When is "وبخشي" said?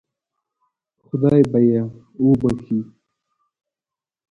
2.25-2.79